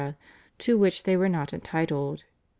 to 0.57 0.79
which 0.79 1.03
they 1.03 1.15
were 1.15 1.29
not 1.29 1.53
entitled. 1.53 2.23